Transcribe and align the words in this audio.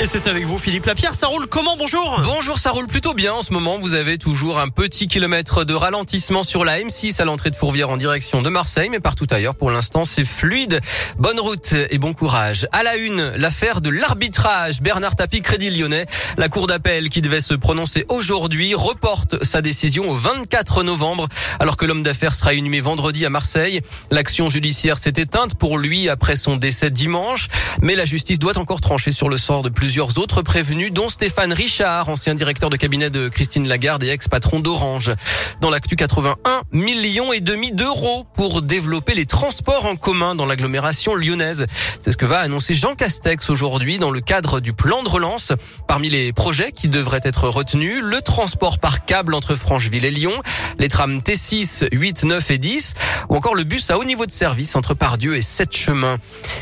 Et 0.00 0.06
c'est 0.06 0.26
avec 0.26 0.44
vous 0.44 0.58
Philippe 0.58 0.86
Lapierre, 0.86 1.14
ça 1.14 1.28
roule 1.28 1.46
comment 1.46 1.76
bonjour 1.76 2.20
Bonjour, 2.24 2.58
ça 2.58 2.72
roule 2.72 2.88
plutôt 2.88 3.14
bien 3.14 3.32
en 3.32 3.42
ce 3.42 3.52
moment. 3.52 3.78
Vous 3.78 3.94
avez 3.94 4.18
toujours 4.18 4.58
un 4.58 4.68
petit 4.68 5.06
kilomètre 5.06 5.64
de 5.64 5.72
ralentissement 5.72 6.42
sur 6.42 6.64
la 6.64 6.80
M6 6.80 7.22
à 7.22 7.24
l'entrée 7.24 7.50
de 7.50 7.54
Fourvière 7.56 7.90
en 7.90 7.96
direction 7.96 8.42
de 8.42 8.48
Marseille, 8.48 8.88
mais 8.90 8.98
partout 8.98 9.28
ailleurs 9.30 9.54
pour 9.54 9.70
l'instant 9.70 10.04
c'est 10.04 10.24
fluide. 10.24 10.80
Bonne 11.16 11.38
route 11.38 11.74
et 11.90 11.98
bon 11.98 12.12
courage. 12.12 12.66
À 12.72 12.82
la 12.82 12.96
une, 12.96 13.34
l'affaire 13.36 13.80
de 13.80 13.88
l'arbitrage. 13.88 14.82
Bernard 14.82 15.14
Tapie, 15.14 15.42
Crédit 15.42 15.70
Lyonnais. 15.70 16.06
La 16.38 16.48
cour 16.48 16.66
d'appel 16.66 17.08
qui 17.08 17.20
devait 17.20 17.40
se 17.40 17.54
prononcer 17.54 18.04
aujourd'hui 18.08 18.74
reporte 18.74 19.44
sa 19.44 19.62
décision 19.62 20.10
au 20.10 20.14
24 20.14 20.82
novembre 20.82 21.28
alors 21.60 21.76
que 21.76 21.86
l'homme 21.86 22.02
d'affaires 22.02 22.34
sera 22.34 22.52
inhumé 22.54 22.80
vendredi 22.80 23.24
à 23.24 23.30
Marseille. 23.30 23.80
L'action 24.10 24.50
judiciaire 24.50 24.98
s'est 24.98 25.14
éteinte 25.16 25.54
pour 25.54 25.78
lui 25.78 26.08
après 26.08 26.34
son 26.34 26.56
décès 26.56 26.90
dimanche, 26.90 27.46
mais 27.80 27.94
la 27.94 28.04
justice 28.04 28.40
doit 28.40 28.58
encore 28.58 28.80
trancher 28.80 29.12
sur 29.12 29.28
le 29.28 29.36
sort 29.36 29.62
de 29.62 29.68
plusieurs 29.68 29.83
plusieurs 29.84 30.16
autres 30.16 30.40
prévenus, 30.40 30.94
dont 30.94 31.10
Stéphane 31.10 31.52
Richard, 31.52 32.08
ancien 32.08 32.34
directeur 32.34 32.70
de 32.70 32.76
cabinet 32.76 33.10
de 33.10 33.28
Christine 33.28 33.68
Lagarde 33.68 34.02
et 34.02 34.08
ex-patron 34.08 34.60
d'Orange. 34.60 35.12
Dans 35.60 35.68
l'actu 35.68 35.94
81 35.94 36.62
millions 36.72 37.34
et 37.34 37.40
demi 37.40 37.70
d'euros 37.70 38.24
pour 38.34 38.62
développer 38.62 39.14
les 39.14 39.26
transports 39.26 39.84
en 39.84 39.96
commun 39.96 40.34
dans 40.34 40.46
l'agglomération 40.46 41.14
lyonnaise. 41.14 41.66
C'est 42.00 42.12
ce 42.12 42.16
que 42.16 42.24
va 42.24 42.38
annoncer 42.38 42.72
Jean 42.72 42.94
Castex 42.94 43.50
aujourd'hui 43.50 43.98
dans 43.98 44.10
le 44.10 44.22
cadre 44.22 44.60
du 44.60 44.72
plan 44.72 45.02
de 45.02 45.08
relance. 45.10 45.52
Parmi 45.86 46.08
les 46.08 46.32
projets 46.32 46.72
qui 46.72 46.88
devraient 46.88 47.20
être 47.22 47.50
retenus, 47.50 48.00
le 48.02 48.22
transport 48.22 48.78
par 48.78 49.04
câble 49.04 49.34
entre 49.34 49.54
Francheville 49.54 50.06
et 50.06 50.10
Lyon, 50.10 50.32
les 50.78 50.88
trams 50.88 51.18
T6, 51.18 51.88
8, 51.92 52.24
9 52.24 52.50
et 52.52 52.58
10, 52.58 52.94
ou 53.28 53.36
encore 53.36 53.54
le 53.54 53.64
bus 53.64 53.90
à 53.90 53.98
haut 53.98 54.04
niveau 54.04 54.24
de 54.24 54.32
service 54.32 54.76
entre 54.76 54.94
Pardieu 54.94 55.36
et 55.36 55.42
Sept 55.42 55.76
Chemins. 55.76 56.16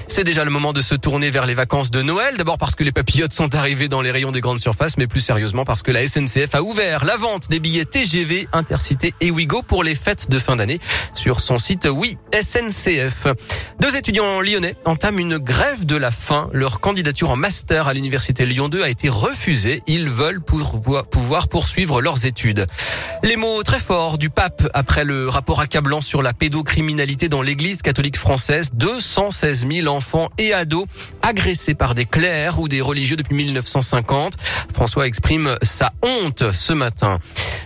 C'est 0.08 0.24
déjà 0.24 0.44
le 0.44 0.50
moment 0.50 0.72
de 0.72 0.80
se 0.80 0.96
tourner 0.96 1.30
vers 1.30 1.46
les 1.46 1.54
vacances 1.54 1.92
de 1.92 2.02
Noël. 2.02 2.36
D'abord 2.36 2.58
parce 2.58 2.74
que 2.74 2.82
les 2.82 2.92
papillotes 3.12 3.34
sont 3.34 3.54
arrivés 3.54 3.88
dans 3.88 4.00
les 4.00 4.10
rayons 4.10 4.32
des 4.32 4.40
grandes 4.40 4.58
surfaces, 4.58 4.96
mais 4.96 5.06
plus 5.06 5.20
sérieusement 5.20 5.66
parce 5.66 5.82
que 5.82 5.90
la 5.90 6.06
SNCF 6.06 6.54
a 6.54 6.62
ouvert 6.62 7.04
la 7.04 7.18
vente 7.18 7.50
des 7.50 7.60
billets 7.60 7.84
TGV, 7.84 8.48
Intercité 8.54 9.12
et 9.20 9.30
Ouigo 9.30 9.60
pour 9.60 9.84
les 9.84 9.94
fêtes 9.94 10.30
de 10.30 10.38
fin 10.38 10.56
d'année 10.56 10.80
sur 11.12 11.40
son 11.40 11.58
site 11.58 11.86
Oui 11.92 12.16
SNCF. 12.32 13.26
Deux 13.80 13.96
étudiants 13.96 14.40
lyonnais 14.40 14.76
entament 14.86 15.18
une 15.18 15.36
grève 15.36 15.84
de 15.84 15.96
la 15.96 16.10
faim. 16.10 16.48
Leur 16.54 16.80
candidature 16.80 17.28
en 17.28 17.36
master 17.36 17.86
à 17.86 17.92
l'université 17.92 18.46
Lyon 18.46 18.70
2 18.70 18.82
a 18.82 18.88
été 18.88 19.10
refusée. 19.10 19.82
Ils 19.86 20.08
veulent 20.08 20.40
pouvoir 20.40 21.48
poursuivre 21.48 22.00
leurs 22.00 22.24
études. 22.24 22.66
Les 23.22 23.36
mots 23.36 23.62
très 23.62 23.78
forts 23.78 24.16
du 24.16 24.30
pape 24.30 24.66
après 24.72 25.04
le 25.04 25.28
rapport 25.28 25.60
accablant 25.60 26.00
sur 26.00 26.22
la 26.22 26.32
pédocriminalité 26.32 27.28
dans 27.28 27.42
l'église 27.42 27.82
catholique 27.82 28.16
française. 28.16 28.70
216 28.72 29.66
000 29.70 29.94
enfants 29.94 30.30
et 30.38 30.54
ados 30.54 30.86
agressés 31.20 31.74
par 31.74 31.94
des 31.94 32.06
clercs 32.06 32.58
ou 32.58 32.68
des 32.68 32.80
religieux 32.80 33.01
depuis 33.10 33.34
1950. 33.34 34.34
François 34.72 35.06
exprime 35.06 35.56
sa 35.62 35.92
honte 36.02 36.44
ce 36.52 36.72
matin. 36.72 37.18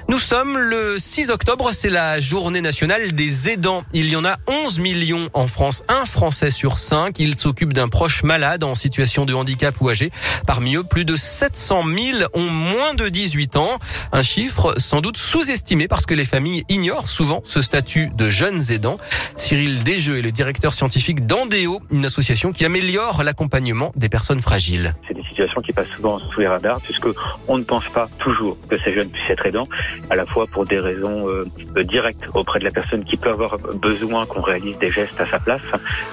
Nous 0.08 0.18
sommes 0.18 0.56
le 0.56 0.96
6 0.98 1.30
octobre, 1.30 1.70
c'est 1.72 1.90
la 1.90 2.20
journée 2.20 2.60
nationale 2.60 3.12
des 3.12 3.50
aidants. 3.50 3.82
Il 3.92 4.08
y 4.08 4.14
en 4.14 4.24
a 4.24 4.36
11 4.46 4.78
millions 4.78 5.28
en 5.34 5.48
France, 5.48 5.82
un 5.88 6.04
Français 6.04 6.52
sur 6.52 6.78
cinq. 6.78 7.18
Ils 7.18 7.36
s'occupent 7.36 7.72
d'un 7.72 7.88
proche 7.88 8.22
malade 8.22 8.62
en 8.62 8.76
situation 8.76 9.24
de 9.24 9.34
handicap 9.34 9.74
ou 9.80 9.88
âgé. 9.88 10.10
Parmi 10.46 10.76
eux, 10.76 10.84
plus 10.84 11.04
de 11.04 11.16
700 11.16 11.84
000 11.88 12.18
ont 12.34 12.48
moins 12.48 12.94
de 12.94 13.08
18 13.08 13.56
ans. 13.56 13.78
Un 14.12 14.22
chiffre 14.22 14.74
sans 14.78 15.00
doute 15.00 15.16
sous-estimé 15.16 15.88
parce 15.88 16.06
que 16.06 16.14
les 16.14 16.24
familles 16.24 16.64
ignorent 16.68 17.08
souvent 17.08 17.42
ce 17.44 17.60
statut 17.60 18.10
de 18.14 18.30
jeunes 18.30 18.70
aidants. 18.70 18.98
Cyril 19.34 19.82
Desjeux 19.82 20.18
est 20.18 20.22
le 20.22 20.32
directeur 20.32 20.72
scientifique 20.72 21.26
d'Andéo, 21.26 21.80
une 21.90 22.04
association 22.04 22.52
qui 22.52 22.64
améliore 22.64 23.24
l'accompagnement 23.24 23.92
des 23.96 24.08
personnes 24.08 24.40
fragiles 24.40 24.94
qui 25.64 25.72
passe 25.72 25.88
souvent 25.94 26.18
sous 26.18 26.40
les 26.40 26.46
radars, 26.46 26.80
puisque 26.80 27.08
on 27.48 27.58
ne 27.58 27.64
pense 27.64 27.88
pas 27.88 28.08
toujours 28.18 28.56
que 28.68 28.78
ces 28.78 28.92
jeunes 28.92 29.08
puissent 29.10 29.30
être 29.30 29.46
aidants, 29.46 29.68
à 30.10 30.16
la 30.16 30.26
fois 30.26 30.46
pour 30.46 30.64
des 30.64 30.78
raisons 30.78 31.28
euh, 31.28 31.44
directes 31.82 32.24
auprès 32.34 32.58
de 32.58 32.64
la 32.64 32.70
personne 32.70 33.04
qui 33.04 33.16
peut 33.16 33.30
avoir 33.30 33.58
besoin 33.74 34.26
qu'on 34.26 34.40
réalise 34.40 34.78
des 34.78 34.90
gestes 34.90 35.20
à 35.20 35.26
sa 35.26 35.38
place, 35.38 35.62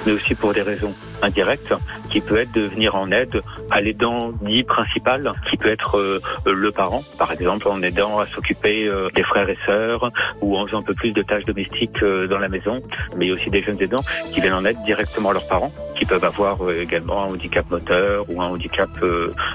mais 0.05 0.11
aussi 0.13 0.35
pour 0.35 0.53
des 0.53 0.61
raisons 0.61 0.93
indirectes, 1.21 1.73
qui 2.09 2.21
peut 2.21 2.37
être 2.37 2.53
de 2.53 2.61
venir 2.61 2.95
en 2.95 3.11
aide 3.11 3.41
à 3.71 3.79
l'aidant 3.79 4.31
dit 4.41 4.63
principal, 4.63 5.33
qui 5.49 5.57
peut 5.57 5.71
être 5.71 5.97
euh, 5.97 6.19
le 6.45 6.71
parent, 6.71 7.03
par 7.17 7.31
exemple, 7.31 7.67
en 7.67 7.81
aidant 7.81 8.19
à 8.19 8.27
s'occuper 8.27 8.87
euh, 8.87 9.09
des 9.15 9.23
frères 9.23 9.49
et 9.49 9.57
sœurs, 9.65 10.09
ou 10.41 10.57
en 10.57 10.65
faisant 10.65 10.79
un 10.79 10.83
peu 10.83 10.93
plus 10.93 11.11
de 11.11 11.21
tâches 11.21 11.45
domestiques 11.45 12.03
dans 12.03 12.39
la 12.39 12.49
maison, 12.49 12.81
mais 13.15 13.25
il 13.25 13.29
y 13.29 13.31
a 13.31 13.35
aussi 13.35 13.49
des 13.49 13.61
jeunes 13.61 13.81
aidants 13.81 14.03
qui 14.33 14.41
viennent 14.41 14.53
en 14.53 14.65
aide 14.65 14.77
directement 14.85 15.29
à 15.29 15.33
leurs 15.33 15.47
parents, 15.47 15.71
qui 16.03 16.09
peuvent 16.09 16.25
avoir 16.25 16.69
également 16.71 17.23
un 17.23 17.27
handicap 17.27 17.69
moteur 17.71 18.25
ou 18.29 18.41
un 18.41 18.47
handicap 18.47 18.89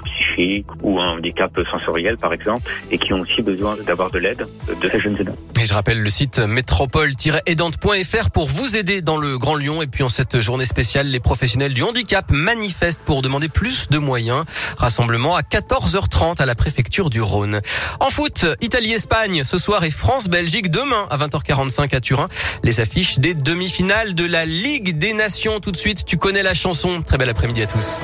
psychique 0.06 0.66
ou 0.82 0.98
un 0.98 1.16
handicap 1.16 1.52
sensoriel 1.70 2.16
par 2.16 2.32
exemple 2.32 2.62
et 2.90 2.96
qui 2.96 3.12
ont 3.12 3.20
aussi 3.20 3.42
besoin 3.42 3.76
d'avoir 3.86 4.10
de 4.10 4.18
l'aide 4.18 4.46
de 4.82 4.88
ces 4.88 4.98
jeunes 4.98 5.16
aidants. 5.20 5.47
Et 5.60 5.66
je 5.66 5.74
rappelle 5.74 6.00
le 6.00 6.08
site 6.08 6.38
métropole-aidante.fr 6.38 8.30
pour 8.30 8.46
vous 8.46 8.76
aider 8.76 9.02
dans 9.02 9.16
le 9.16 9.38
Grand 9.38 9.56
Lyon 9.56 9.82
et 9.82 9.88
puis 9.88 10.04
en 10.04 10.08
cette 10.08 10.38
journée 10.38 10.64
spéciale 10.64 11.08
les 11.08 11.18
professionnels 11.18 11.74
du 11.74 11.82
handicap 11.82 12.30
manifestent 12.30 13.00
pour 13.00 13.22
demander 13.22 13.48
plus 13.48 13.88
de 13.90 13.98
moyens. 13.98 14.44
Rassemblement 14.76 15.34
à 15.34 15.42
14h30 15.42 16.40
à 16.40 16.46
la 16.46 16.54
préfecture 16.54 17.10
du 17.10 17.20
Rhône. 17.20 17.60
En 17.98 18.08
foot, 18.08 18.46
Italie-Espagne 18.60 19.42
ce 19.42 19.58
soir 19.58 19.82
et 19.82 19.90
France-Belgique 19.90 20.70
demain 20.70 21.06
à 21.10 21.16
20h45 21.16 21.92
à 21.92 22.00
Turin. 22.00 22.28
Les 22.62 22.78
affiches 22.78 23.18
des 23.18 23.34
demi-finales 23.34 24.14
de 24.14 24.26
la 24.26 24.44
Ligue 24.44 24.96
des 24.96 25.12
Nations 25.12 25.58
tout 25.58 25.72
de 25.72 25.76
suite. 25.76 26.04
Tu 26.04 26.18
connais 26.18 26.44
la 26.44 26.54
chanson. 26.54 27.02
Très 27.02 27.18
bel 27.18 27.28
après-midi 27.28 27.62
à 27.62 27.66
tous. 27.66 27.98